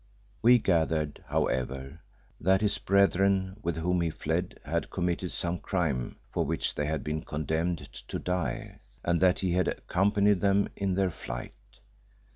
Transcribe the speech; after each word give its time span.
We 0.41 0.57
gathered, 0.57 1.23
however, 1.27 1.99
that 2.39 2.61
his 2.61 2.79
brethren 2.79 3.57
with 3.61 3.75
whom 3.77 4.01
he 4.01 4.09
fled 4.09 4.59
had 4.65 4.89
committed 4.89 5.31
some 5.31 5.59
crime 5.59 6.15
for 6.31 6.43
which 6.43 6.73
they 6.73 6.87
had 6.87 7.03
been 7.03 7.21
condemned 7.21 7.87
to 8.07 8.17
die, 8.17 8.79
and 9.03 9.21
that 9.21 9.41
he 9.41 9.51
had 9.51 9.67
accompanied 9.67 10.41
them 10.41 10.69
in 10.75 10.95
their 10.95 11.11
flight. 11.11 11.53